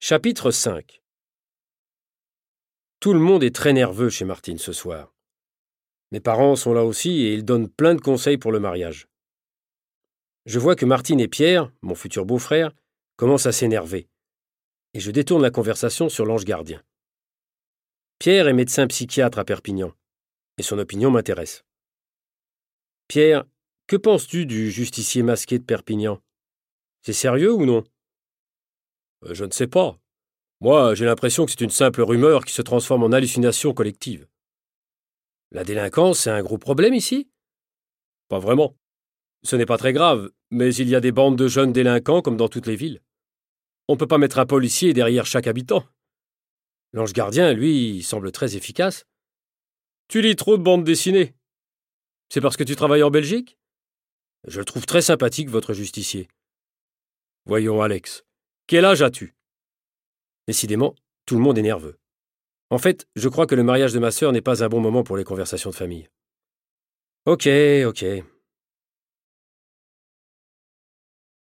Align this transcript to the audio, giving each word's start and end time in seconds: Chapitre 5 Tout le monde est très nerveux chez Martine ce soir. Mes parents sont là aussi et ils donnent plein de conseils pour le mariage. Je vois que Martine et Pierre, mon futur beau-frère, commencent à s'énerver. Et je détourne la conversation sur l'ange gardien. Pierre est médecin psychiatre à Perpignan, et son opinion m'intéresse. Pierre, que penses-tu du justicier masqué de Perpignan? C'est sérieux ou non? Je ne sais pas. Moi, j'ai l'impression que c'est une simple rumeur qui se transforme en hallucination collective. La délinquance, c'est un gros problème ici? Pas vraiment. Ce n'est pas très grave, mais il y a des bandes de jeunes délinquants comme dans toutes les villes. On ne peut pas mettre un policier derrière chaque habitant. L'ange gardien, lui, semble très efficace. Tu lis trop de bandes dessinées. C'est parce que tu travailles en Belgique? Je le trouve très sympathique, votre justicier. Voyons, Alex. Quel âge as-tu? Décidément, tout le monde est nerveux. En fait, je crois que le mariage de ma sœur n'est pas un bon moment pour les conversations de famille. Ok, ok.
Chapitre 0.00 0.52
5 0.52 1.02
Tout 3.00 3.12
le 3.12 3.18
monde 3.18 3.42
est 3.42 3.52
très 3.52 3.72
nerveux 3.72 4.10
chez 4.10 4.24
Martine 4.24 4.56
ce 4.56 4.72
soir. 4.72 5.12
Mes 6.12 6.20
parents 6.20 6.54
sont 6.54 6.72
là 6.72 6.84
aussi 6.84 7.22
et 7.22 7.34
ils 7.34 7.44
donnent 7.44 7.68
plein 7.68 7.96
de 7.96 8.00
conseils 8.00 8.38
pour 8.38 8.52
le 8.52 8.60
mariage. 8.60 9.08
Je 10.46 10.60
vois 10.60 10.76
que 10.76 10.86
Martine 10.86 11.18
et 11.18 11.26
Pierre, 11.26 11.72
mon 11.82 11.96
futur 11.96 12.26
beau-frère, 12.26 12.70
commencent 13.16 13.46
à 13.46 13.52
s'énerver. 13.52 14.08
Et 14.94 15.00
je 15.00 15.10
détourne 15.10 15.42
la 15.42 15.50
conversation 15.50 16.08
sur 16.08 16.26
l'ange 16.26 16.44
gardien. 16.44 16.80
Pierre 18.20 18.46
est 18.46 18.52
médecin 18.52 18.86
psychiatre 18.86 19.40
à 19.40 19.44
Perpignan, 19.44 19.92
et 20.58 20.62
son 20.62 20.78
opinion 20.78 21.10
m'intéresse. 21.10 21.64
Pierre, 23.08 23.44
que 23.88 23.96
penses-tu 23.96 24.46
du 24.46 24.70
justicier 24.70 25.24
masqué 25.24 25.58
de 25.58 25.64
Perpignan? 25.64 26.22
C'est 27.02 27.12
sérieux 27.12 27.52
ou 27.52 27.66
non? 27.66 27.82
Je 29.22 29.44
ne 29.44 29.50
sais 29.50 29.66
pas. 29.66 29.98
Moi, 30.60 30.94
j'ai 30.94 31.04
l'impression 31.04 31.44
que 31.44 31.52
c'est 31.52 31.60
une 31.60 31.70
simple 31.70 32.02
rumeur 32.02 32.44
qui 32.44 32.52
se 32.52 32.62
transforme 32.62 33.04
en 33.04 33.12
hallucination 33.12 33.74
collective. 33.74 34.26
La 35.50 35.64
délinquance, 35.64 36.20
c'est 36.20 36.30
un 36.30 36.42
gros 36.42 36.58
problème 36.58 36.94
ici? 36.94 37.30
Pas 38.28 38.38
vraiment. 38.38 38.76
Ce 39.44 39.56
n'est 39.56 39.66
pas 39.66 39.78
très 39.78 39.92
grave, 39.92 40.30
mais 40.50 40.74
il 40.74 40.88
y 40.88 40.96
a 40.96 41.00
des 41.00 41.12
bandes 41.12 41.38
de 41.38 41.48
jeunes 41.48 41.72
délinquants 41.72 42.22
comme 42.22 42.36
dans 42.36 42.48
toutes 42.48 42.66
les 42.66 42.76
villes. 42.76 43.00
On 43.86 43.94
ne 43.94 43.98
peut 43.98 44.06
pas 44.06 44.18
mettre 44.18 44.38
un 44.38 44.46
policier 44.46 44.92
derrière 44.92 45.26
chaque 45.26 45.46
habitant. 45.46 45.84
L'ange 46.92 47.12
gardien, 47.12 47.52
lui, 47.52 48.02
semble 48.02 48.32
très 48.32 48.56
efficace. 48.56 49.04
Tu 50.08 50.22
lis 50.22 50.36
trop 50.36 50.56
de 50.56 50.62
bandes 50.62 50.84
dessinées. 50.84 51.34
C'est 52.28 52.40
parce 52.40 52.56
que 52.56 52.64
tu 52.64 52.76
travailles 52.76 53.02
en 53.02 53.10
Belgique? 53.10 53.58
Je 54.46 54.58
le 54.58 54.64
trouve 54.64 54.86
très 54.86 55.02
sympathique, 55.02 55.48
votre 55.48 55.72
justicier. 55.72 56.28
Voyons, 57.46 57.80
Alex. 57.80 58.24
Quel 58.68 58.84
âge 58.84 59.00
as-tu? 59.00 59.34
Décidément, 60.46 60.94
tout 61.24 61.36
le 61.36 61.40
monde 61.40 61.56
est 61.56 61.62
nerveux. 61.62 61.98
En 62.68 62.76
fait, 62.76 63.08
je 63.16 63.30
crois 63.30 63.46
que 63.46 63.54
le 63.54 63.62
mariage 63.62 63.94
de 63.94 63.98
ma 63.98 64.10
sœur 64.10 64.30
n'est 64.30 64.42
pas 64.42 64.62
un 64.62 64.68
bon 64.68 64.78
moment 64.78 65.04
pour 65.04 65.16
les 65.16 65.24
conversations 65.24 65.70
de 65.70 65.74
famille. 65.74 66.10
Ok, 67.24 67.48
ok. 67.86 68.04